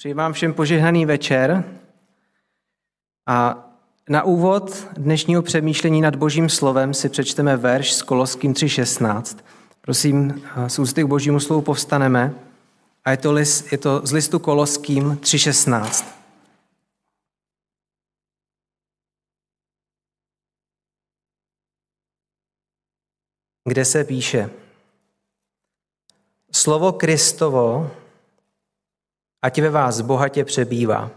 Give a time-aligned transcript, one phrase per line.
[0.00, 1.64] Přeji vám všem požehnaný večer.
[3.26, 3.68] A
[4.08, 9.38] na úvod dnešního přemýšlení nad Božím slovem si přečteme verš s Koloským 3.16.
[9.80, 12.34] Prosím, z ústy k Božímu slovu povstaneme.
[13.04, 16.04] A je to, list, je to z listu Koloským 3.16.
[23.64, 24.50] Kde se píše
[26.52, 27.90] Slovo Kristovo
[29.42, 31.10] ať ve vás bohatě přebývá.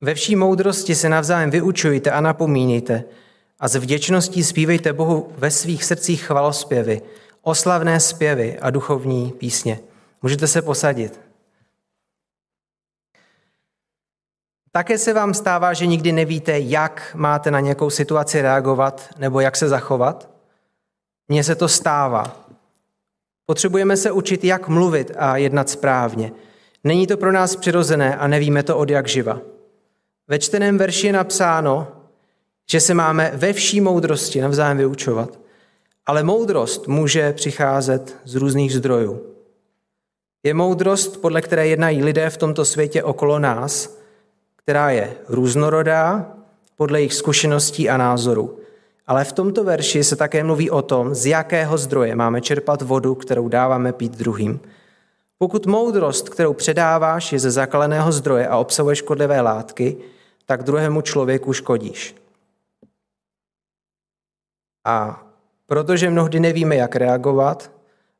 [0.00, 3.04] Ve vší moudrosti se navzájem vyučujte a napomínejte
[3.60, 7.02] a s vděčností zpívejte Bohu ve svých srdcích chvalospěvy,
[7.42, 9.80] oslavné zpěvy a duchovní písně.
[10.22, 11.20] Můžete se posadit.
[14.72, 19.56] Také se vám stává, že nikdy nevíte, jak máte na nějakou situaci reagovat nebo jak
[19.56, 20.30] se zachovat?
[21.28, 22.47] Mně se to stává.
[23.50, 26.32] Potřebujeme se učit, jak mluvit a jednat správně.
[26.84, 29.40] Není to pro nás přirozené a nevíme to od jak živa.
[30.28, 31.88] Ve čteném verši je napsáno,
[32.70, 35.38] že se máme ve vší moudrosti navzájem vyučovat.
[36.06, 39.22] Ale moudrost může přicházet z různých zdrojů.
[40.42, 43.98] Je moudrost, podle které jednají lidé v tomto světě okolo nás,
[44.56, 46.32] která je různorodá
[46.76, 48.58] podle jejich zkušeností a názorů.
[49.08, 53.14] Ale v tomto verši se také mluví o tom, z jakého zdroje máme čerpat vodu,
[53.14, 54.60] kterou dáváme pít druhým.
[55.38, 59.96] Pokud moudrost, kterou předáváš, je ze zakaleného zdroje a obsahuje škodlivé látky,
[60.46, 62.14] tak druhému člověku škodíš.
[64.84, 65.24] A
[65.66, 67.70] protože mnohdy nevíme, jak reagovat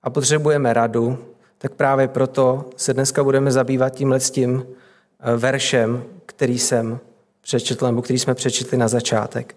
[0.03, 1.19] a potřebujeme radu,
[1.59, 4.67] tak právě proto se dneska budeme zabývat tímhle tím
[5.21, 6.99] eh, veršem, který jsem
[7.41, 9.55] přečetl, nebo který jsme přečetli na začátek.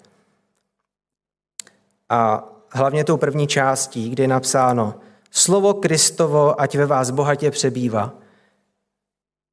[2.11, 4.95] A hlavně tou první částí, kde je napsáno
[5.31, 8.13] Slovo Kristovo, ať ve vás bohatě přebývá.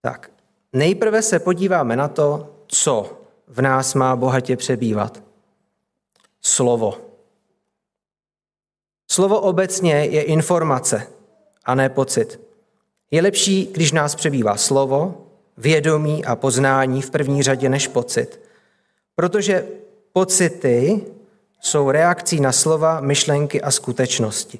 [0.03, 0.31] Tak,
[0.73, 5.23] nejprve se podíváme na to, co v nás má bohatě přebývat.
[6.43, 6.99] Slovo.
[9.11, 11.06] Slovo obecně je informace
[11.65, 12.41] a ne pocit.
[13.11, 18.41] Je lepší, když nás přebývá slovo, vědomí a poznání v první řadě než pocit.
[19.15, 19.69] Protože
[20.12, 21.06] pocity
[21.60, 24.58] jsou reakcí na slova, myšlenky a skutečnosti.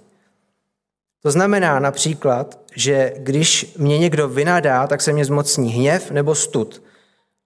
[1.23, 6.83] To znamená například, že když mě někdo vynadá, tak se mě zmocní hněv nebo stud.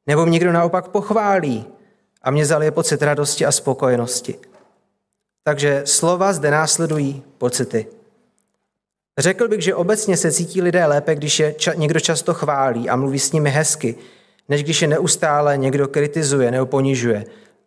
[0.06, 1.66] Nebo mě někdo naopak pochválí
[2.22, 4.38] a mě zalije pocit radosti a spokojenosti.
[5.44, 7.86] Takže slova zde následují pocity.
[9.18, 12.96] Řekl bych, že obecně se cítí lidé lépe, když je ča- někdo často chválí a
[12.96, 13.94] mluví s nimi hezky,
[14.48, 17.24] než když je neustále někdo kritizuje nebo ponižuje.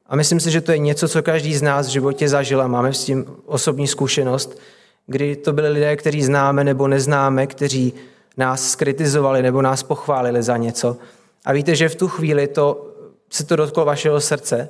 [0.07, 2.67] A myslím si, že to je něco, co každý z nás v životě zažil a
[2.67, 4.59] máme s tím osobní zkušenost,
[5.07, 7.93] kdy to byli lidé, kteří známe nebo neznáme, kteří
[8.37, 10.97] nás skritizovali nebo nás pochválili za něco.
[11.45, 12.87] A víte, že v tu chvíli to,
[13.29, 14.69] se to dotklo vašeho srdce,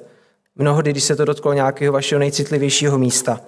[0.55, 3.41] mnohdy, když se to dotklo nějakého vašeho nejcitlivějšího místa.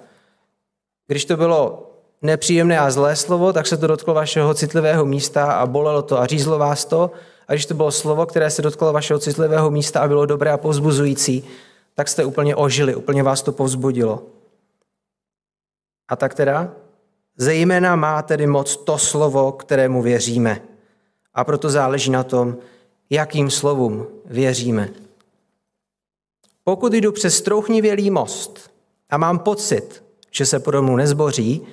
[1.06, 1.90] Když to bylo
[2.22, 6.26] nepříjemné a zlé slovo, tak se to dotklo vašeho citlivého místa a bolelo to a
[6.26, 7.10] řízlo vás to.
[7.48, 10.56] A když to bylo slovo, které se dotklo vašeho citlivého místa a bylo dobré a
[10.56, 11.44] povzbuzující,
[11.98, 14.22] tak jste úplně ožili, úplně vás to povzbudilo.
[16.08, 16.72] A tak teda,
[17.36, 20.62] zejména má tedy moc to slovo, kterému věříme.
[21.34, 22.56] A proto záleží na tom,
[23.10, 24.88] jakým slovům věříme.
[26.64, 28.70] Pokud jdu přes strouchnivělý most
[29.10, 31.66] a mám pocit, že se po domu nezboří,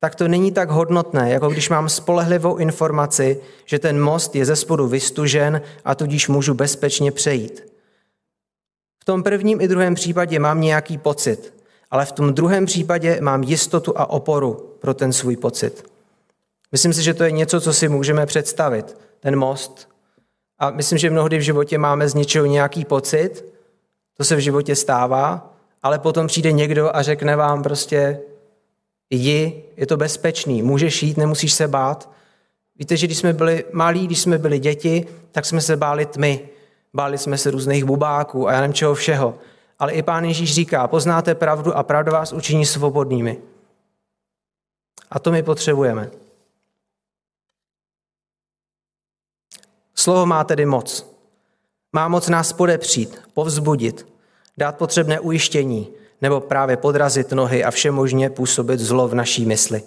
[0.00, 4.56] tak to není tak hodnotné, jako když mám spolehlivou informaci, že ten most je ze
[4.56, 7.71] spodu vystužen a tudíž můžu bezpečně přejít.
[9.02, 11.54] V tom prvním i druhém případě mám nějaký pocit,
[11.90, 15.90] ale v tom druhém případě mám jistotu a oporu pro ten svůj pocit.
[16.72, 19.88] Myslím si, že to je něco, co si můžeme představit, ten most.
[20.58, 23.44] A myslím, že mnohdy v životě máme z něčeho nějaký pocit,
[24.16, 28.20] to se v životě stává, ale potom přijde někdo a řekne vám prostě,
[29.10, 32.10] jdi, je to bezpečný, můžeš jít, nemusíš se bát.
[32.78, 36.48] Víte, že když jsme byli malí, když jsme byli děti, tak jsme se báli tmy,
[36.94, 39.38] báli jsme se různých bubáků a já nevím čeho všeho
[39.82, 43.38] ale i pán Ježíš říká, poznáte pravdu a pravda vás učiní svobodnými.
[45.10, 46.10] A to my potřebujeme.
[49.94, 51.16] Slovo má tedy moc.
[51.92, 54.06] Má moc nás podepřít, povzbudit,
[54.58, 55.88] dát potřebné ujištění
[56.20, 59.82] nebo právě podrazit nohy a všemožně působit zlo v naší mysli.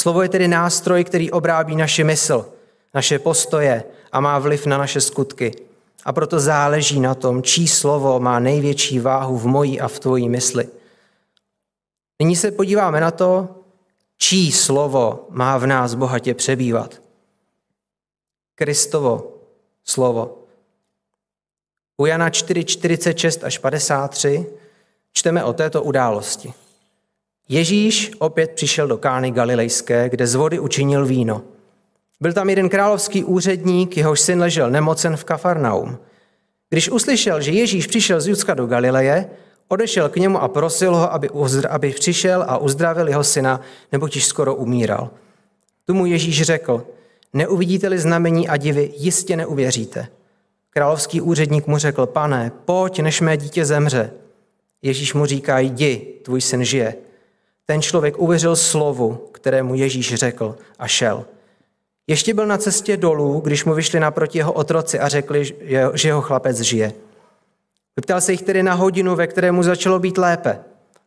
[0.00, 2.52] Slovo je tedy nástroj, který obrábí naše mysl,
[2.94, 5.69] naše postoje a má vliv na naše skutky.
[6.04, 10.28] A proto záleží na tom, čí slovo má největší váhu v mojí a v tvojí
[10.28, 10.68] mysli.
[12.22, 13.48] Nyní se podíváme na to,
[14.18, 17.02] čí slovo má v nás bohatě přebývat.
[18.54, 19.34] Kristovo
[19.84, 20.44] slovo.
[21.96, 24.46] U Jana 4, 46 až 53
[25.12, 26.52] čteme o této události.
[27.48, 31.42] Ježíš opět přišel do Kány Galilejské, kde z vody učinil víno.
[32.20, 35.98] Byl tam jeden královský úředník, jehož syn ležel nemocen v Kafarnaum.
[36.68, 39.30] Když uslyšel, že Ježíš přišel z Judska do Galileje,
[39.68, 41.28] odešel k němu a prosil ho, aby,
[41.68, 43.60] aby přišel a uzdravil jeho syna,
[43.92, 45.10] nebo již skoro umíral.
[45.84, 46.86] Tu mu Ježíš řekl,
[47.32, 50.08] neuvidíte-li znamení a divy, jistě neuvěříte.
[50.70, 54.10] Královský úředník mu řekl, pane, pojď, než mé dítě zemře.
[54.82, 56.94] Ježíš mu říká, jdi, tvůj syn žije.
[57.66, 61.24] Ten člověk uvěřil slovu, kterému Ježíš řekl a šel.
[62.10, 65.44] Ještě byl na cestě dolů, když mu vyšli naproti jeho otroci a řekli,
[65.94, 66.92] že jeho chlapec žije.
[67.96, 70.58] Vyptal se jich tedy na hodinu, ve které mu začalo být lépe.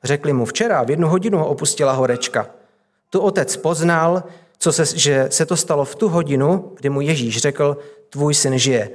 [0.04, 2.50] Řekli mu, včera v jednu hodinu ho opustila horečka.
[3.10, 4.24] Tu otec poznal,
[4.58, 7.78] co se, že se to stalo v tu hodinu, kdy mu Ježíš řekl,
[8.10, 8.90] tvůj syn žije.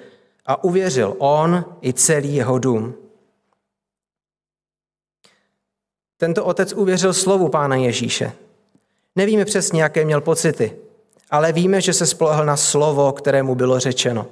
[0.47, 2.95] A uvěřil on i celý jeho dům.
[6.17, 8.33] Tento otec uvěřil slovu pána Ježíše.
[9.17, 10.88] Nevíme přesně, jaké měl pocity,
[11.31, 14.27] ale víme, že se spolehl na slovo, kterému bylo řečeno.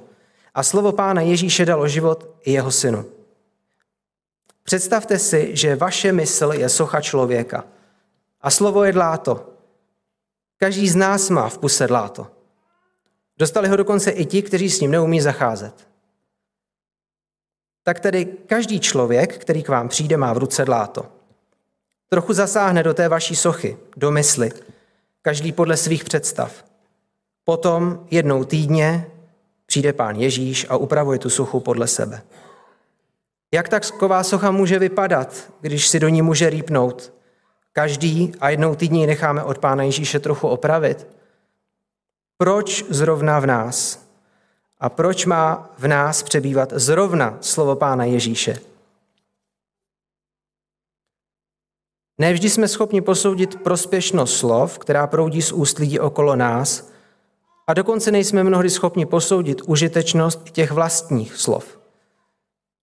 [0.53, 3.05] A slovo pána Ježíše dalo život i jeho synu.
[4.63, 7.63] Představte si, že vaše mysl je socha člověka
[8.41, 9.49] a slovo je dláto.
[10.57, 12.27] Každý z nás má v puse dláto.
[13.37, 15.87] Dostali ho dokonce i ti, kteří s ním neumí zacházet.
[17.83, 21.05] Tak tedy každý člověk, který k vám přijde, má v ruce dláto.
[22.09, 24.51] Trochu zasáhne do té vaší sochy, do mysli,
[25.21, 26.63] každý podle svých představ.
[27.49, 29.11] Potom jednou týdně
[29.65, 32.21] přijde pán Ježíš a upravuje tu sochu podle sebe.
[33.53, 37.13] Jak taková socha může vypadat, když si do ní může rýpnout?
[37.73, 41.07] Každý a jednou týdně necháme od Pána Ježíše trochu opravit.
[42.37, 44.07] Proč zrovna v nás?
[44.79, 48.59] A proč má v nás přebývat zrovna slovo Pána Ježíše?
[52.17, 56.96] Nevždy jsme schopni posoudit prospěšnost slov, která proudí z úst lidí okolo nás,
[57.67, 61.77] a dokonce nejsme mnohdy schopni posoudit užitečnost těch vlastních slov.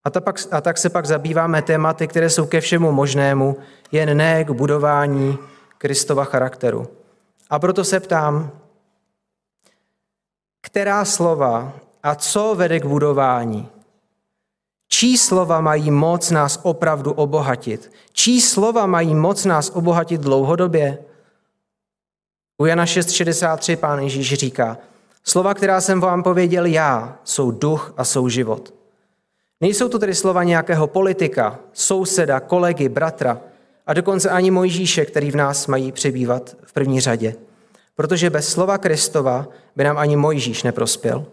[0.04, 3.56] A, ta pak, a tak se pak zabýváme tématy, které jsou ke všemu možnému,
[3.92, 5.38] jen ne k budování
[5.78, 6.88] Kristova charakteru.
[7.50, 8.50] A proto se ptám,
[10.60, 11.72] která slova
[12.02, 13.69] a co vede k budování?
[14.88, 17.92] Čí slova mají moc nás opravdu obohatit?
[18.12, 20.98] Čí slova mají moc nás obohatit dlouhodobě?
[22.59, 24.79] U Jana 6,63 pán Ježíš říká,
[25.25, 28.75] slova, která jsem vám pověděl já, jsou duch a jsou život.
[29.61, 33.41] Nejsou to tedy slova nějakého politika, souseda, kolegy, bratra
[33.87, 37.35] a dokonce ani Mojžíše, který v nás mají přebývat v první řadě.
[37.95, 41.27] Protože bez slova Kristova by nám ani Mojžíš neprospěl.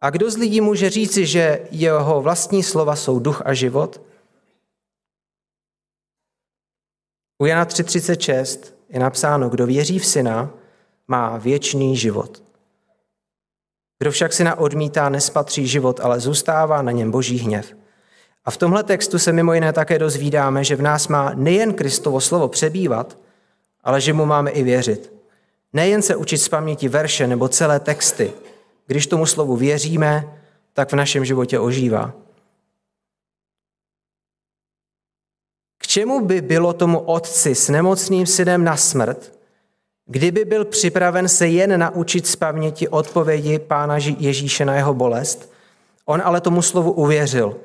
[0.00, 4.00] A kdo z lidí může říci, že jeho vlastní slova jsou duch a život?
[7.38, 10.50] U Jana 3.36 je napsáno, kdo věří v syna,
[11.08, 12.42] má věčný život.
[13.98, 17.74] Kdo však syna odmítá, nespatří život, ale zůstává na něm boží hněv.
[18.44, 22.20] A v tomhle textu se mimo jiné také dozvídáme, že v nás má nejen Kristovo
[22.20, 23.18] slovo přebývat,
[23.84, 25.12] ale že mu máme i věřit.
[25.72, 28.32] Nejen se učit z paměti verše nebo celé texty.
[28.86, 30.38] Když tomu slovu věříme,
[30.72, 32.12] tak v našem životě ožívá.
[35.92, 39.32] Čemu by bylo tomu otci s nemocným synem na smrt,
[40.06, 45.52] Kdyby byl připraven se jen naučit z paměti odpovědi Pána Ježíše na jeho bolest,
[46.06, 47.56] on ale tomu slovu uvěřil.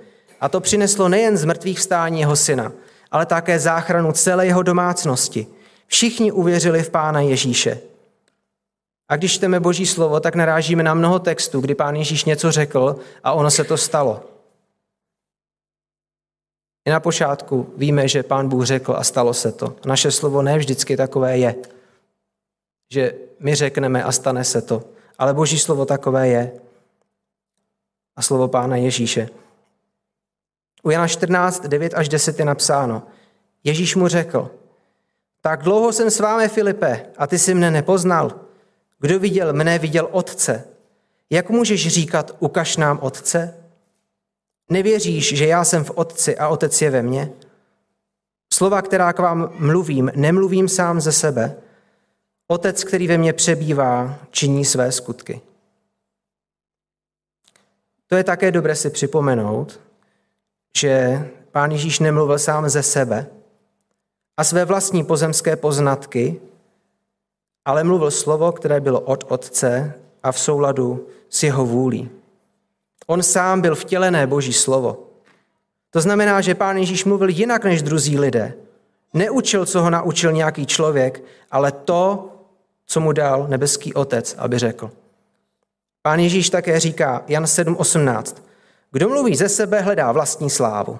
[0.41, 2.71] A to přineslo nejen z mrtvých vstání jeho syna,
[3.11, 5.47] ale také záchranu celé jeho domácnosti.
[5.87, 7.79] Všichni uvěřili v Pána Ježíše.
[9.09, 12.95] A když čteme Boží slovo, tak narážíme na mnoho textů, kdy Pán Ježíš něco řekl
[13.23, 14.36] a ono se to stalo.
[16.87, 19.75] I na počátku víme, že Pán Bůh řekl a stalo se to.
[19.85, 21.55] Naše slovo ne vždycky takové je
[22.89, 24.83] že my řekneme a stane se to.
[25.17, 26.51] Ale Boží slovo takové je.
[28.15, 29.29] A slovo Pána Ježíše.
[30.83, 33.03] U Jana 14, 9 až 10 je napsáno.
[33.63, 34.51] Ježíš mu řekl,
[35.41, 38.31] tak dlouho jsem s vámi, Filipe, a ty jsi mne nepoznal.
[38.99, 40.63] Kdo viděl mne, viděl Otce.
[41.29, 43.63] Jak můžeš říkat, ukaž nám Otce?
[44.69, 47.31] Nevěříš, že já jsem v Otci a Otec je ve mně?
[48.53, 51.55] Slova, která k vám mluvím, nemluvím sám ze sebe,
[52.47, 55.41] Otec, který ve mně přebývá, činí své skutky.
[58.07, 59.79] To je také dobré si připomenout,
[60.77, 63.27] že pán Ježíš nemluvil sám ze sebe
[64.37, 66.41] a své vlastní pozemské poznatky,
[67.65, 69.93] ale mluvil slovo, které bylo od Otce
[70.23, 72.16] a v souladu s jeho vůlí.
[73.07, 75.03] On sám byl vtělené boží slovo.
[75.89, 78.53] To znamená, že pán Ježíš mluvil jinak než druzí lidé.
[79.13, 82.29] Neučil, co ho naučil nějaký člověk, ale to,
[82.85, 84.91] co mu dal nebeský otec, aby řekl.
[86.01, 88.35] Pán Ježíš také říká, Jan 7.18,
[88.91, 90.99] kdo mluví ze sebe, hledá vlastní slávu.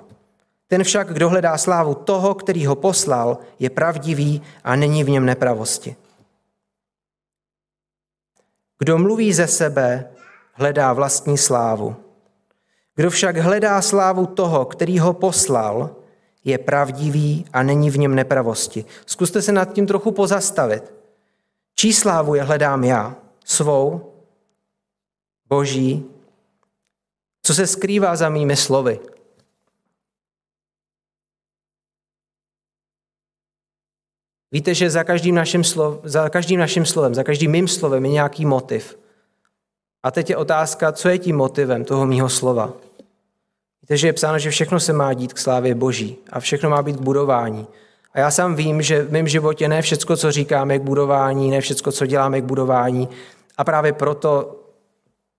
[0.68, 5.26] Ten však, kdo hledá slávu toho, který ho poslal, je pravdivý a není v něm
[5.26, 5.96] nepravosti.
[8.80, 10.10] Kdo mluví ze sebe,
[10.58, 11.96] hledá vlastní slávu.
[12.96, 15.96] Kdo však hledá slávu toho, který ho poslal,
[16.44, 18.86] je pravdivý a není v něm nepravosti.
[19.06, 20.94] Zkuste se nad tím trochu pozastavit.
[21.76, 23.16] Čí slávu je hledám já?
[23.46, 24.14] Svou?
[25.50, 26.06] Boží?
[27.44, 29.00] Co se skrývá za mými slovy?
[34.52, 38.12] Víte, že za každým, naším slov, za každým naším slovem, za každým mým slovem je
[38.12, 38.98] nějaký motiv.
[40.08, 42.74] A teď je otázka, co je tím motivem toho mýho slova.
[43.82, 46.82] Víte, že je psáno, že všechno se má dít k slávě Boží a všechno má
[46.82, 47.68] být k budování.
[48.14, 51.52] A já sám vím, že v mém životě ne všechno, co říkáme, je k budování,
[51.52, 53.10] ne všechno, co děláme, je k budování.
[53.58, 54.56] A právě proto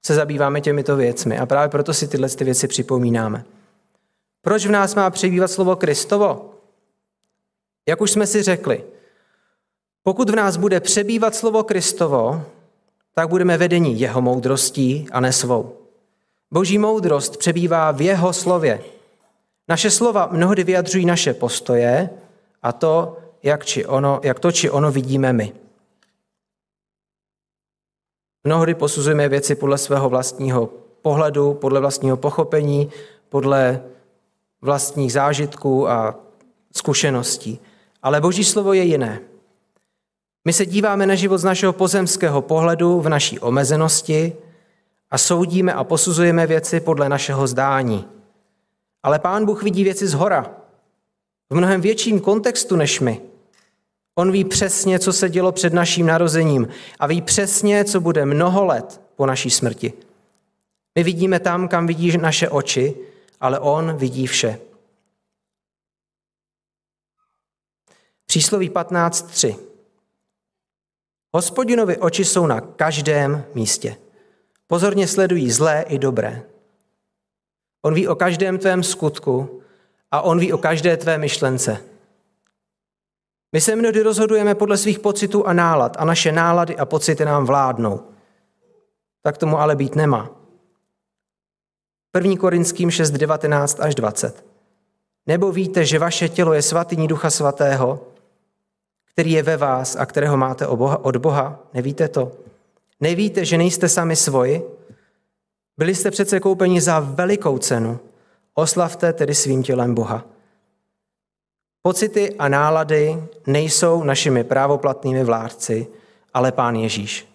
[0.06, 1.38] se zabýváme těmito věcmi.
[1.38, 3.44] A právě proto si tyhle ty věci připomínáme.
[4.42, 6.50] Proč v nás má přebývat slovo Kristovo?
[7.88, 8.84] Jak už jsme si řekli,
[10.02, 12.44] pokud v nás bude přebývat slovo Kristovo,
[13.18, 15.74] tak budeme vedeni jeho moudrostí a ne svou.
[16.50, 18.84] Boží moudrost přebývá v jeho slově.
[19.68, 22.10] Naše slova mnohdy vyjadřují naše postoje
[22.62, 25.52] a to, jak, či ono, jak to či ono vidíme my.
[28.44, 30.66] Mnohdy posuzujeme věci podle svého vlastního
[31.02, 32.90] pohledu, podle vlastního pochopení,
[33.28, 33.82] podle
[34.62, 36.14] vlastních zážitků a
[36.76, 37.60] zkušeností.
[38.02, 39.20] Ale Boží slovo je jiné.
[40.48, 44.32] My se díváme na život z našeho pozemského pohledu v naší omezenosti
[45.10, 48.08] a soudíme a posuzujeme věci podle našeho zdání.
[49.02, 50.50] Ale Pán Bůh vidí věci z hora,
[51.50, 53.20] v mnohem větším kontextu než my.
[54.14, 58.64] On ví přesně, co se dělo před naším narozením a ví přesně, co bude mnoho
[58.64, 59.92] let po naší smrti.
[60.94, 62.94] My vidíme tam, kam vidí naše oči,
[63.40, 64.58] ale on vidí vše.
[68.26, 69.67] Přísloví 15.3.
[71.34, 73.96] Hospodinovi oči jsou na každém místě.
[74.66, 76.42] Pozorně sledují zlé i dobré.
[77.82, 79.62] On ví o každém tvém skutku
[80.10, 81.84] a on ví o každé tvé myšlence.
[83.52, 87.46] My se mnohdy rozhodujeme podle svých pocitů a nálad a naše nálady a pocity nám
[87.46, 88.00] vládnou.
[89.22, 90.30] Tak tomu ale být nemá.
[92.16, 92.36] 1.
[92.36, 94.44] Korinským 6, 19 až 20.
[95.26, 98.06] Nebo víte, že vaše tělo je svatyní Ducha Svatého,
[99.18, 101.60] který je ve vás a kterého máte od Boha?
[101.74, 102.32] Nevíte to?
[103.00, 104.62] Nevíte, že nejste sami svoji?
[105.78, 108.00] Byli jste přece koupeni za velikou cenu.
[108.54, 110.24] Oslavte tedy svým tělem Boha.
[111.82, 115.86] Pocity a nálady nejsou našimi právoplatnými vládci,
[116.34, 117.28] ale pán Ježíš.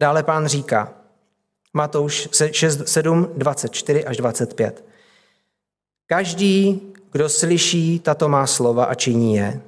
[0.00, 0.94] Dále pán říká,
[1.72, 4.84] Matouš 6, 7, 24 až 25.
[6.06, 9.60] Každý, kdo slyší tato má slova a činí je,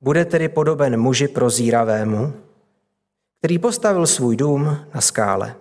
[0.00, 2.32] bude tedy podoben muži prozíravému,
[3.38, 5.54] který postavil svůj dům na skále.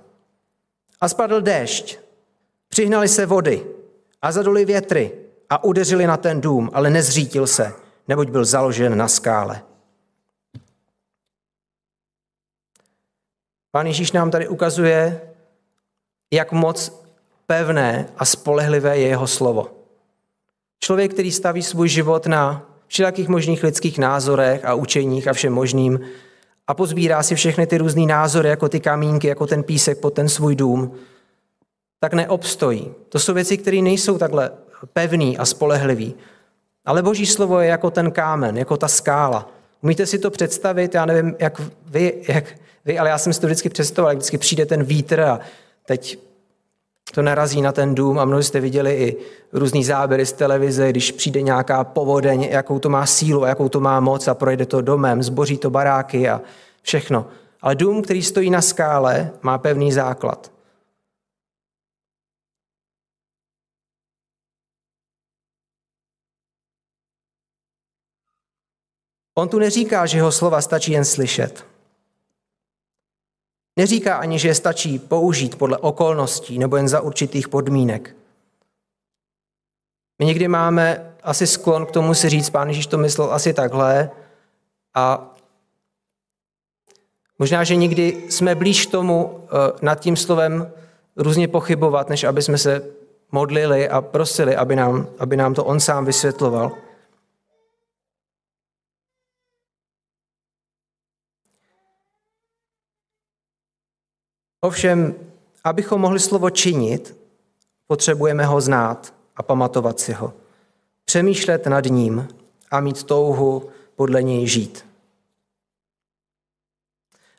[1.02, 2.00] A spadl déšť,
[2.70, 3.66] přihnali se vody
[4.22, 5.12] a zaduli větry
[5.50, 7.74] a udeřili na ten dům, ale nezřítil se,
[8.08, 9.62] neboť byl založen na skále.
[13.72, 15.22] Pán Ježíš nám tady ukazuje,
[16.32, 17.04] jak moc
[17.48, 19.72] pevné a spolehlivé je jeho slovo.
[20.80, 26.00] Člověk, který staví svůj život na všelijakých možných lidských názorech a učeních a všem možným
[26.68, 30.30] a pozbírá si všechny ty různé názory, jako ty kamínky, jako ten písek pod ten
[30.30, 30.92] svůj dům,
[32.00, 32.92] tak neobstojí.
[33.10, 34.52] To jsou věci, které nejsou takhle
[34.94, 36.16] pevný a spolehlivý.
[36.86, 39.50] Ale Boží slovo je jako ten kámen, jako ta skála.
[39.82, 40.94] Umíte si to představit?
[40.94, 42.46] Já nevím, jak vy, jak
[42.86, 45.40] vy ale já jsem si to vždycky představoval, jak vždycky přijde ten vítr a
[45.86, 46.20] teď
[47.16, 49.18] to narazí na ten dům a mnoho jste viděli i
[49.54, 54.00] různý záběry z televize, když přijde nějaká povodeň, jakou to má sílu jakou to má
[54.00, 56.42] moc a projde to domem, zboří to baráky a
[56.82, 57.28] všechno.
[57.62, 60.52] Ale dům, který stojí na skále, má pevný základ.
[69.38, 71.75] On tu neříká, že jeho slova stačí jen slyšet.
[73.78, 78.16] Neříká ani, že je stačí použít podle okolností nebo jen za určitých podmínek.
[80.20, 84.10] My někdy máme asi sklon k tomu si říct, pán Ježíš to myslel asi takhle
[84.94, 85.36] a
[87.40, 90.72] Možná, že někdy jsme blíž tomu eh, nad tím slovem
[91.16, 92.84] různě pochybovat, než aby jsme se
[93.32, 96.72] modlili a prosili, aby nám, aby nám to on sám vysvětloval.
[104.66, 105.16] Ovšem,
[105.64, 107.18] abychom mohli slovo činit,
[107.88, 110.34] potřebujeme ho znát a pamatovat si ho.
[111.06, 112.28] Přemýšlet nad ním
[112.72, 114.86] a mít touhu podle něj žít.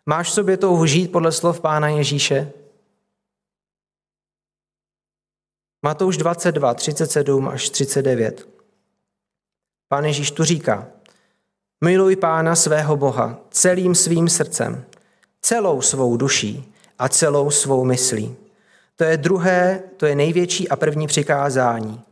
[0.06, 2.52] Máš v sobě touhu žít podle slov Pána Ježíše?
[5.82, 8.48] Matouš 22, 37 až 39.
[9.88, 10.88] Pán Ježíš tu říká,
[11.84, 14.84] miluj Pána svého Boha celým svým srdcem,
[15.40, 18.36] celou svou duší a celou svou myslí.
[18.96, 22.02] To je druhé, to je největší a první přikázání.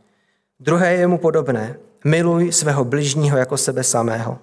[0.59, 1.79] Druhé je mu podobné.
[2.03, 4.39] Miluj svého bližního jako sebe samého.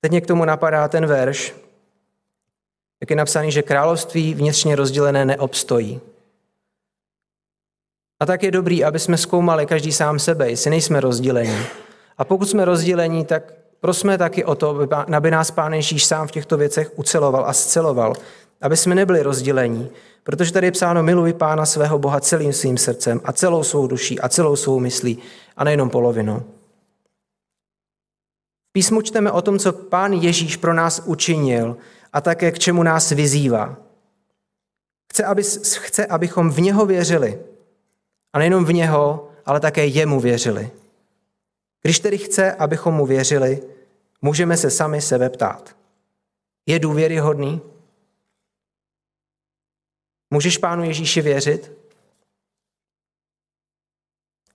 [0.00, 1.54] Teď mě k tomu napadá ten verš,
[3.00, 6.00] jak je napsaný, že království vnitřně rozdělené neobstojí.
[8.20, 11.64] A tak je dobrý, aby jsme zkoumali každý sám sebe, jestli nejsme rozdělení.
[12.18, 16.30] A pokud jsme rozdělení, tak prosme taky o to, aby nás Pán Ježíš sám v
[16.30, 18.14] těchto věcech uceloval a sceloval,
[18.60, 19.90] aby jsme nebyli rozdělení,
[20.22, 24.20] protože tady je psáno miluj Pána svého Boha celým svým srdcem a celou svou duší
[24.20, 25.18] a celou svou myslí
[25.56, 26.42] a nejenom polovinu.
[28.68, 31.76] V písmu čteme o tom, co Pán Ježíš pro nás učinil
[32.12, 33.76] a také k čemu nás vyzývá.
[35.12, 35.42] Chce, aby,
[35.78, 37.40] chce, abychom v něho věřili.
[38.32, 40.70] A nejenom v něho, ale také jemu věřili.
[41.82, 43.62] Když tedy chce, abychom mu věřili,
[44.22, 45.76] můžeme se sami sebe ptát.
[46.66, 47.60] Je důvěryhodný?
[50.30, 51.72] Můžeš Pánu Ježíši věřit?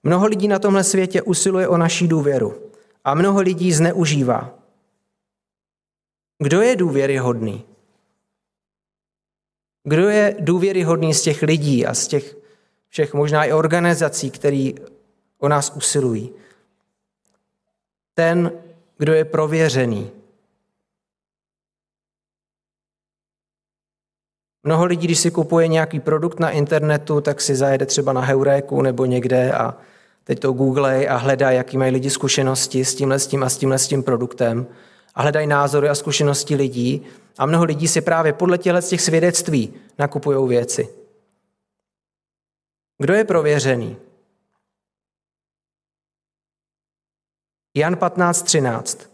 [0.04, 2.72] Mnoho lidí na tomhle světě usiluje o naší důvěru
[3.04, 4.60] a mnoho lidí zneužívá.
[6.44, 7.66] Kdo je důvěryhodný?
[9.84, 12.36] Kdo je důvěryhodný z těch lidí a z těch
[12.90, 14.72] všech možná i organizací, které
[15.38, 16.34] o nás usilují?
[18.14, 18.52] Ten,
[18.98, 20.12] kdo je prověřený.
[24.64, 28.82] Mnoho lidí, když si kupuje nějaký produkt na internetu, tak si zajede třeba na Heuréku
[28.82, 29.78] nebo někde a
[30.24, 33.58] teď to googlej a hledá, jaký mají lidi zkušenosti s tímhle, s tím a s
[33.58, 34.68] tímhle s tím produktem
[35.16, 37.06] a hledají názory a zkušenosti lidí
[37.38, 40.90] a mnoho lidí si právě podle těchto těch svědectví nakupují věci.
[43.02, 43.98] Kdo je prověřený?
[47.74, 49.10] Jan 15.13.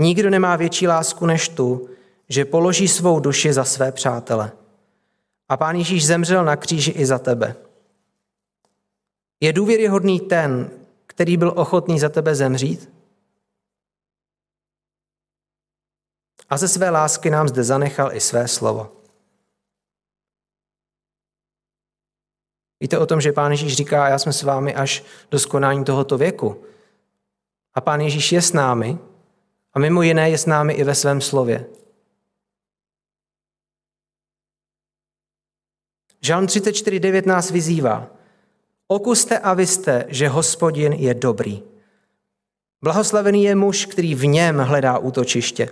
[0.00, 1.88] Nikdo nemá větší lásku než tu,
[2.28, 4.52] že položí svou duši za své přátele.
[5.48, 7.56] A pán Ježíš zemřel na kříži i za tebe.
[9.40, 10.70] Je důvěryhodný ten,
[11.06, 12.92] který byl ochotný za tebe zemřít?
[16.50, 18.92] A ze své lásky nám zde zanechal i své slovo.
[22.80, 26.18] Víte o tom, že Pán Ježíš říká, já jsme s vámi až do skonání tohoto
[26.18, 26.64] věku.
[27.78, 28.98] A Pán Ježíš je s námi
[29.74, 31.66] a mimo jiné je s námi i ve svém slově.
[36.20, 38.10] Žalm 34.9 nás vyzývá.
[38.86, 41.62] Okuste a vyste, že hospodin je dobrý.
[42.82, 45.70] Blahoslavený je muž, který v něm hledá útočiště.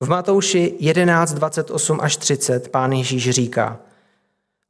[0.00, 3.80] V Matouši 11, 28 až 30 pán Ježíš říká,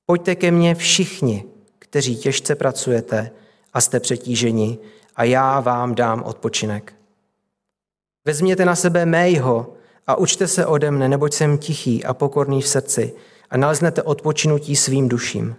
[0.06, 1.44] pojďte ke mně všichni,
[1.78, 3.30] kteří těžce pracujete
[3.72, 4.78] a jste přetíženi,
[5.16, 6.94] a já vám dám odpočinek.
[8.24, 9.74] Vezměte na sebe mého
[10.06, 13.14] a učte se ode mne, neboť jsem tichý a pokorný v srdci
[13.50, 15.56] a naleznete odpočinutí svým duším.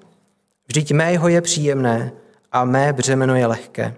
[0.68, 2.12] Vždyť mého je příjemné
[2.52, 3.98] a mé břemeno je lehké.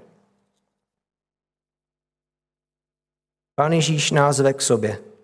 [3.55, 5.14] Pán Ježíš nás ve k sobě.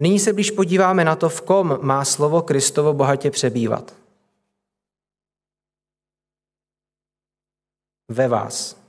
[0.00, 3.94] Nyní se blíž podíváme na to, v kom má slovo Kristovo bohatě přebývat.
[8.08, 8.82] Ve vás.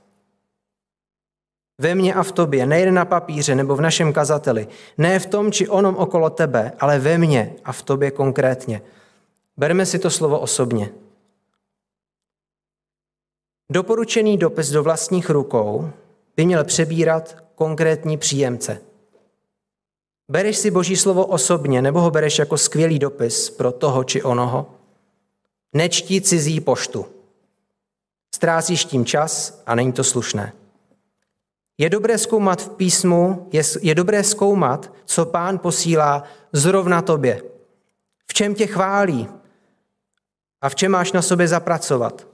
[1.78, 5.52] Ve mně a v tobě, nejen na papíře nebo v našem kazateli, ne v tom
[5.52, 8.82] či onom okolo tebe, ale ve mně a v tobě konkrétně.
[9.56, 10.90] Bereme si to slovo osobně.
[13.70, 15.90] Doporučený dopis do vlastních rukou
[16.36, 18.82] by měl přebírat konkrétní příjemce–
[20.28, 24.74] Bereš si Boží slovo osobně, nebo ho bereš jako skvělý dopis pro toho či onoho?
[25.72, 27.06] Nečtí cizí poštu.
[28.34, 30.52] Ztrácíš tím čas a není to slušné.
[31.78, 37.42] Je dobré zkoumat v písmu, je, je dobré zkoumat, co pán posílá zrovna tobě.
[38.26, 39.28] V čem tě chválí
[40.60, 42.26] a v čem máš na sobě zapracovat.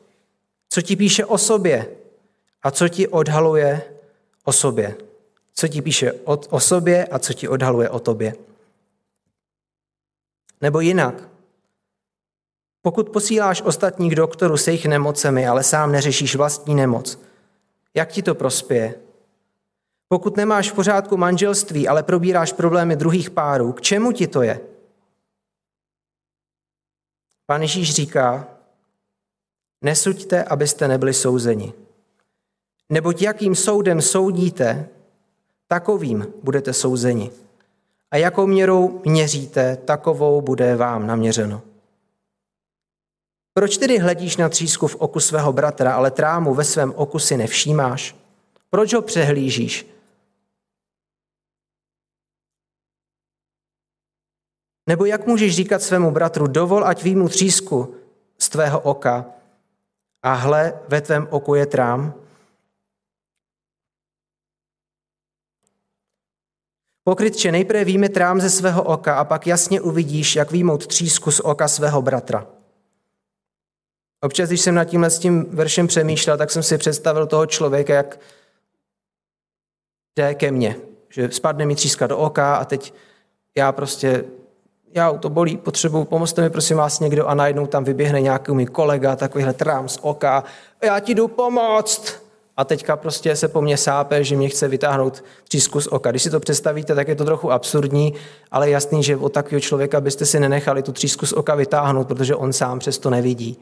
[0.68, 1.96] Co ti píše o sobě
[2.62, 3.83] a co ti odhaluje
[4.44, 5.10] o sobě.
[5.54, 8.34] Co ti píše o, sobě a co ti odhaluje o tobě.
[10.60, 11.28] Nebo jinak,
[12.82, 17.18] pokud posíláš ostatní k doktoru se jejich nemocemi, ale sám neřešíš vlastní nemoc,
[17.94, 18.94] jak ti to prospěje?
[20.08, 24.60] Pokud nemáš v pořádku manželství, ale probíráš problémy druhých párů, k čemu ti to je?
[27.46, 28.48] Pán Ježíš říká,
[29.82, 31.72] nesuďte, abyste nebyli souzeni.
[32.88, 34.88] Neboť jakým soudem soudíte,
[35.70, 37.30] takovým budete souzeni.
[38.11, 41.62] A jakou měrou měříte, takovou bude vám naměřeno.
[43.54, 47.37] Proč tedy hledíš na třísku v oku svého bratra, ale trámu ve svém oku si
[47.37, 48.16] nevšímáš?
[48.70, 49.87] Proč ho přehlížíš?
[54.88, 57.94] Nebo jak můžeš říkat svému bratru, dovol, ať výjmu třísku
[58.38, 59.26] z tvého oka
[60.22, 62.14] a hle, ve tvém oku je trám?
[67.11, 71.40] Pokrytče, nejprve víme trám ze svého oka a pak jasně uvidíš, jak výmout třísku z
[71.40, 72.46] oka svého bratra.
[74.20, 77.94] Občas, když jsem nad tímhle s tím veršem přemýšlel, tak jsem si představil toho člověka,
[77.94, 78.20] jak
[80.18, 80.77] jde ke mně,
[81.09, 82.94] že spadne mi tříska do oka a teď
[83.57, 84.25] já prostě,
[84.94, 88.66] já to bolí, potřebuju, pomozte mi prosím vás někdo a najednou tam vyběhne nějaký můj
[88.66, 90.44] kolega, takovýhle trám z oka,
[90.83, 92.29] já ti jdu pomoct.
[92.61, 96.11] A teďka prostě se po mně sápe, že mě chce vytáhnout třísku z oka.
[96.11, 98.14] Když si to představíte, tak je to trochu absurdní,
[98.51, 102.35] ale jasný, že od takového člověka byste si nenechali tu třísku z oka vytáhnout, protože
[102.35, 103.59] on sám přesto nevidí.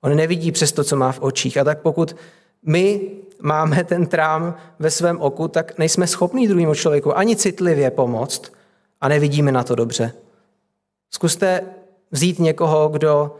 [0.00, 1.58] On nevidí přes to, co má v očích.
[1.58, 2.16] A tak pokud
[2.62, 3.00] my
[3.42, 8.52] máme ten trám ve svém oku, tak nejsme schopní druhému člověku ani citlivě pomoct
[9.00, 10.12] a nevidíme na to dobře.
[11.10, 11.60] Zkuste
[12.10, 13.36] vzít někoho, kdo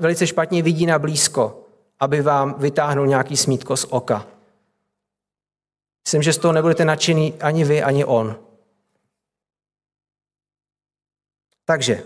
[0.00, 1.67] velice špatně vidí na blízko,
[2.00, 4.26] aby vám vytáhnul nějaký smítko z oka.
[6.06, 8.36] Myslím, že z toho nebudete nadšený ani vy, ani on.
[11.64, 12.02] Takže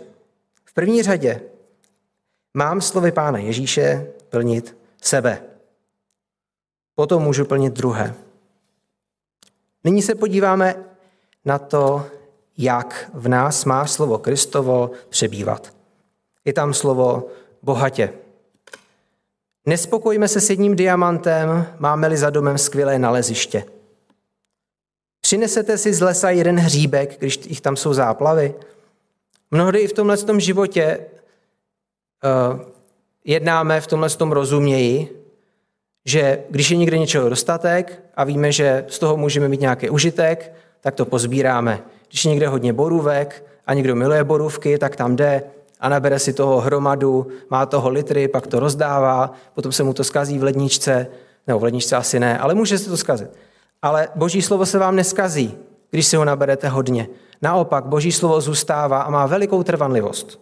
[0.64, 1.52] v první řadě
[2.54, 5.42] Mám slovy Pána Ježíše plnit sebe.
[6.94, 8.14] Potom můžu plnit druhé.
[9.84, 10.84] Nyní se podíváme
[11.44, 12.06] na to,
[12.58, 15.74] jak v nás má slovo Kristovo přebývat.
[16.44, 17.28] Je tam slovo
[17.62, 18.12] bohatě.
[19.66, 23.64] Nespokojíme se s jedním diamantem, máme-li za domem skvělé naleziště.
[25.20, 28.54] Přinesete si z lesa jeden hříbek, když jich tam jsou záplavy.
[29.50, 30.98] Mnohdy i v tomhle životě
[32.24, 32.58] Eh,
[33.24, 35.24] jednáme v tomhle tom rozuměji,
[36.04, 40.52] že když je někde něčeho dostatek a víme, že z toho můžeme mít nějaký užitek,
[40.80, 41.82] tak to pozbíráme.
[42.08, 45.42] Když je někde hodně borůvek a někdo miluje borůvky, tak tam jde
[45.82, 50.04] a nabere si toho hromadu, má toho litry, pak to rozdává, potom se mu to
[50.04, 51.06] skazí v ledničce,
[51.46, 53.30] nebo v ledničce asi ne, ale může se to skazit.
[53.82, 55.58] Ale boží slovo se vám neskazí,
[55.90, 57.08] když si ho naberete hodně.
[57.42, 60.40] Naopak, boží slovo zůstává a má velikou trvanlivost.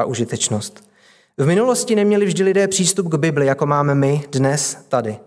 [0.00, 0.90] a užitečnost.
[1.36, 5.18] V minulosti neměli vždy lidé přístup k Bibli, jako máme my dnes tady.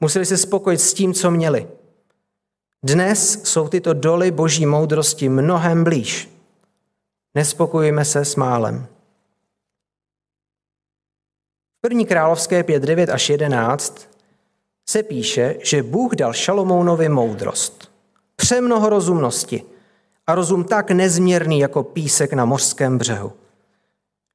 [0.00, 1.68] Museli se spokojit s tím, co měli.
[2.84, 6.30] Dnes jsou tyto doly boží moudrosti mnohem blíž.
[7.34, 8.86] Nespokojíme se s málem.
[11.78, 14.08] V první královské 5, 9 až 11
[14.88, 17.90] se píše, že Bůh dal Šalomounovi moudrost,
[18.36, 19.64] přemnoho rozumnosti
[20.26, 23.32] a rozum tak nezměrný jako písek na mořském břehu.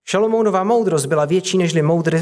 [0.03, 1.75] Šalomounová moudrost byla větší než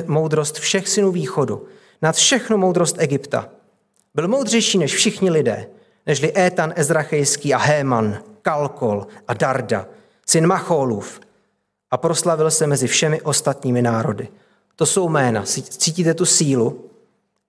[0.07, 1.67] moudrost všech synů východu,
[2.01, 3.49] nad všechno moudrost Egypta.
[4.15, 5.67] Byl moudřejší než všichni lidé,
[6.05, 9.87] nežli Étan Ezrachejský a Héman, Kalkol a Darda,
[10.25, 11.19] syn Macholův,
[11.91, 14.27] a proslavil se mezi všemi ostatními národy.
[14.75, 15.43] To jsou jména.
[15.43, 16.89] Cítíte tu sílu?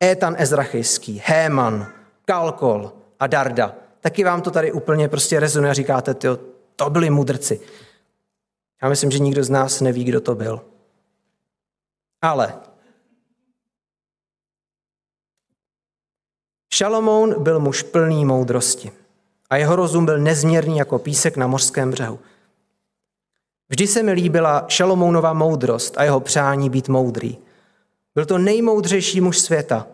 [0.04, 1.92] Étan Ezrachejský, Héman,
[2.24, 3.74] Kalkol a Darda.
[4.00, 6.38] Taky vám to tady úplně prostě rezonuje a říkáte, tyjo,
[6.76, 7.60] to byli mudrci.
[8.82, 10.60] Já myslím, že nikdo z nás neví, kdo to byl.
[12.22, 12.54] Ale
[16.76, 18.92] Šalomoun byl muž plný moudrosti
[19.50, 22.18] a jeho rozum byl nezměrný jako písek na mořském břehu.
[23.68, 27.38] Vždy se mi líbila Šalomounova moudrost a jeho přání být moudrý.
[28.14, 29.86] Byl to nejmoudřejší muž světa,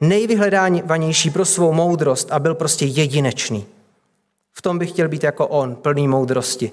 [0.00, 3.66] nejvyhledávanější pro svou moudrost a byl prostě jedinečný.
[4.52, 6.72] V tom bych chtěl být jako on, plný moudrosti.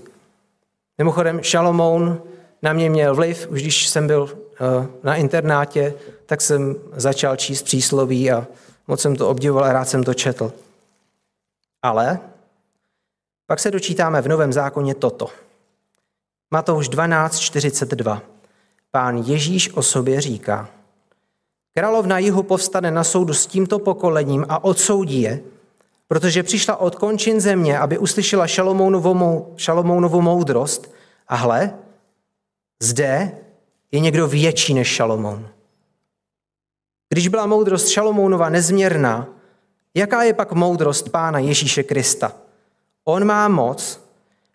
[0.97, 2.21] Mimochodem, Šalomoun
[2.61, 5.93] na mě měl vliv, už když jsem byl eh, na internátě,
[6.25, 8.47] tak jsem začal číst přísloví a
[8.89, 10.53] moc jsem to obdivoval a rád jsem to četl.
[11.81, 12.19] Ale
[13.47, 15.27] pak se dočítáme v Novém zákoně toto.
[16.51, 18.21] Matouš 12.42.
[18.91, 20.69] Pán Ježíš o sobě říká,
[21.73, 25.41] Králov na jihu povstane na soudu s tímto pokolením a odsoudí je,
[26.07, 28.47] protože přišla od končin země, aby uslyšela
[29.57, 30.93] Šalomounovu moudrost.
[31.27, 31.73] A hle,
[32.81, 33.31] zde
[33.91, 35.49] je někdo větší než Šalomoun.
[37.09, 39.27] Když byla moudrost Šalomounova nezměrná,
[39.93, 42.33] jaká je pak moudrost Pána Ježíše Krista?
[43.03, 44.09] On má moc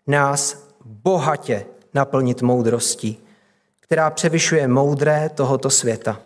[0.07, 3.19] nás bohatě naplnit moudrostí,
[3.79, 6.21] která převyšuje moudré tohoto světa.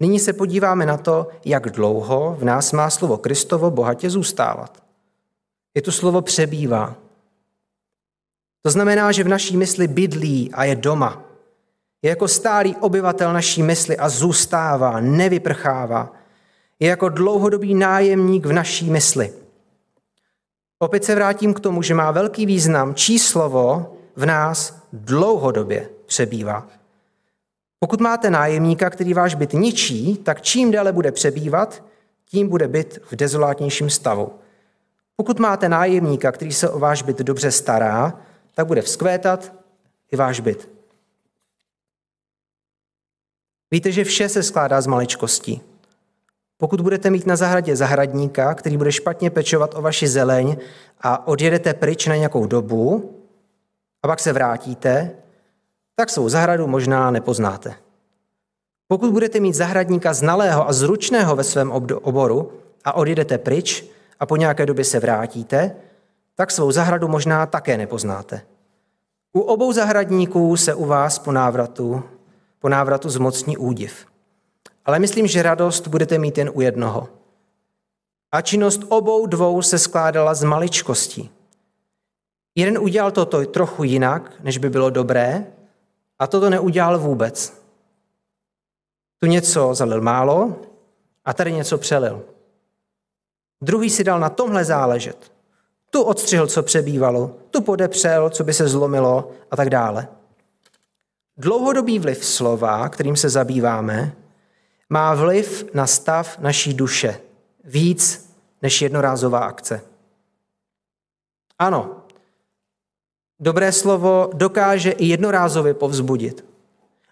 [0.00, 4.82] Nyní se podíváme na to, jak dlouho v nás má slovo Kristovo bohatě zůstávat.
[5.74, 6.94] Je to slovo přebývá.
[8.62, 11.29] To znamená, že v naší mysli bydlí a je doma.
[12.02, 16.12] Je jako stálý obyvatel naší mysli a zůstává, nevyprchává.
[16.80, 19.32] Je jako dlouhodobý nájemník v naší mysli.
[20.78, 26.66] Opět se vrátím k tomu, že má velký význam, čí slovo v nás dlouhodobě přebývá.
[27.78, 31.84] Pokud máte nájemníka, který váš byt ničí, tak čím déle bude přebývat,
[32.24, 34.32] tím bude byt v dezolátnějším stavu.
[35.16, 38.20] Pokud máte nájemníka, který se o váš byt dobře stará,
[38.54, 39.52] tak bude vzkvétat
[40.12, 40.79] i váš byt.
[43.70, 45.60] Víte, že vše se skládá z maličkostí.
[46.56, 50.56] Pokud budete mít na zahradě zahradníka, který bude špatně pečovat o vaši zeleň
[51.00, 53.14] a odjedete pryč na nějakou dobu
[54.02, 55.10] a pak se vrátíte,
[55.96, 57.74] tak svou zahradu možná nepoznáte.
[58.88, 62.52] Pokud budete mít zahradníka znalého a zručného ve svém oboru
[62.84, 63.84] a odjedete pryč
[64.20, 65.76] a po nějaké době se vrátíte,
[66.34, 68.40] tak svou zahradu možná také nepoznáte.
[69.32, 72.02] U obou zahradníků se u vás po návratu,
[72.60, 74.06] po návratu zmocní údiv.
[74.84, 77.08] Ale myslím, že radost budete mít jen u jednoho.
[78.32, 81.30] A činnost obou dvou se skládala z maličkostí.
[82.54, 85.46] Jeden udělal toto trochu jinak, než by bylo dobré,
[86.18, 87.62] a toto neudělal vůbec.
[89.18, 90.56] Tu něco zalil málo
[91.24, 92.22] a tady něco přelil.
[93.62, 95.32] Druhý si dal na tomhle záležet.
[95.90, 100.08] Tu odstřihl, co přebývalo, tu podepřel, co by se zlomilo a tak dále.
[101.36, 104.16] Dlouhodobý vliv slova, kterým se zabýváme,
[104.88, 107.20] má vliv na stav naší duše
[107.64, 108.30] víc
[108.62, 109.80] než jednorázová akce.
[111.58, 112.00] Ano,
[113.42, 116.44] Dobré slovo dokáže i jednorázově povzbudit,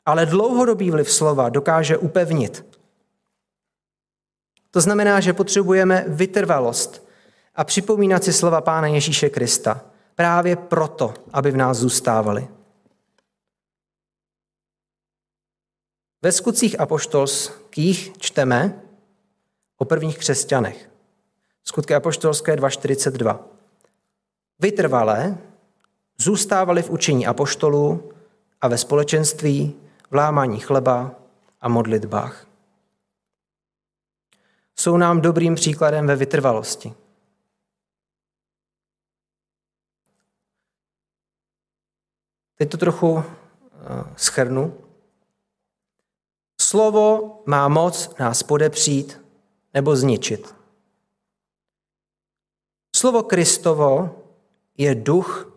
[0.07, 2.65] ale dlouhodobý vliv slova dokáže upevnit.
[4.71, 7.09] To znamená, že potřebujeme vytrvalost
[7.55, 9.81] a připomínat si slova Pána Ježíše Krista
[10.15, 12.49] právě proto, aby v nás zůstávali.
[16.23, 18.83] Ve skutcích apoštolských čteme
[19.77, 20.91] o prvních křesťanech.
[21.65, 23.39] Skutky apoštolské 2.42.
[24.59, 25.39] Vytrvalé
[26.21, 28.13] Zůstávali v učení apoštolů
[28.61, 29.77] a ve společenství,
[30.11, 31.15] v lámání chleba
[31.61, 32.47] a modlitbách.
[34.77, 36.95] Jsou nám dobrým příkladem ve vytrvalosti.
[42.55, 43.25] Teď to trochu eh,
[44.17, 44.88] schrnu.
[46.69, 49.21] Slovo má moc nás podepřít
[49.75, 50.55] nebo zničit.
[52.97, 54.17] Slovo Kristovo
[54.79, 55.53] je duch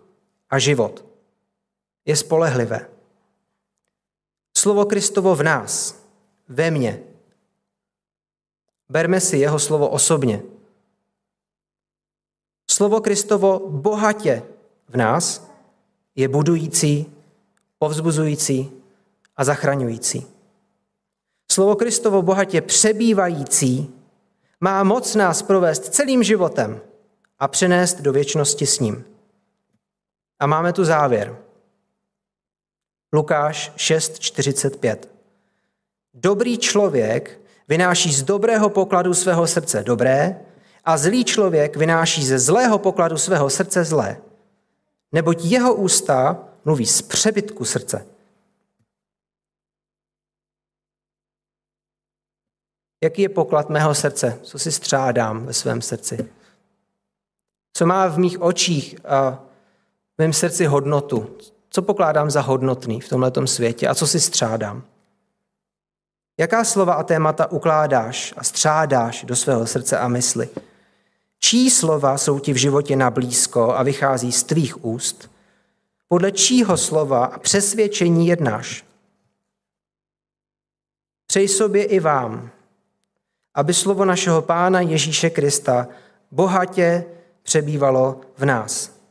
[0.50, 1.06] a život.
[2.06, 2.90] Je spolehlivé.
[4.58, 6.00] Slovo Kristovo v nás,
[6.48, 7.04] ve mně.
[8.90, 10.44] Berme si jeho slovo osobně.
[12.72, 14.44] Slovo Kristovo bohatě
[14.88, 15.52] v nás
[16.16, 17.14] je budující,
[17.80, 18.72] povzbuzující
[19.38, 20.41] a zachraňující.
[21.52, 23.94] Slovo Kristovo bohatě přebývající
[24.60, 26.82] má moc nás provést celým životem
[27.40, 29.06] a přenést do věčnosti s ním.
[30.40, 31.38] A máme tu závěr.
[33.14, 34.98] Lukáš 6.45.
[36.14, 40.40] Dobrý člověk vynáší z dobrého pokladu svého srdce dobré
[40.86, 44.18] a zlý člověk vynáší ze zlého pokladu svého srdce zlé.
[45.12, 48.06] Neboť jeho ústa mluví z přebytku srdce.
[53.04, 54.40] Jaký je poklad mého srdce?
[54.44, 56.30] Co si střádám ve svém srdci?
[57.74, 59.44] Co má v mých očích a
[60.18, 61.38] mém srdci hodnotu.
[61.70, 64.84] Co pokládám za hodnotný v tomto světě a co si střádám?
[66.40, 70.50] Jaká slova a témata ukládáš a střádáš do svého srdce a mysli?
[71.40, 75.32] Čí slova jsou ti v životě nablízko a vychází z tvých úst?
[76.08, 78.86] Podle čího slova a přesvědčení jednáš?
[81.28, 82.50] Přeji sobě i vám,
[83.56, 85.88] aby slovo našeho Pána Ježíše Krista
[86.32, 87.06] bohatě
[87.44, 89.02] přebývalo v nás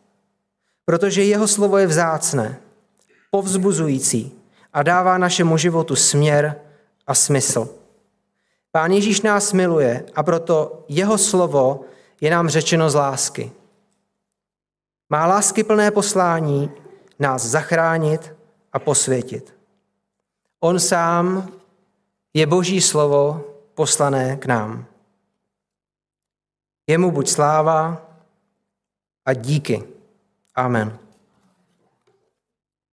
[0.90, 2.60] protože jeho slovo je vzácné,
[3.30, 4.34] povzbuzující
[4.72, 6.56] a dává našemu životu směr
[7.06, 7.68] a smysl.
[8.72, 11.80] Pán Ježíš nás miluje a proto jeho slovo
[12.20, 13.52] je nám řečeno z lásky.
[15.10, 16.70] Má lásky plné poslání
[17.18, 18.34] nás zachránit
[18.72, 19.54] a posvětit.
[20.60, 21.48] On sám
[22.34, 23.44] je Boží slovo
[23.80, 24.84] poslané k nám.
[26.84, 27.96] Jemu buď sláva
[29.24, 29.80] a díky.
[30.54, 31.09] Amen.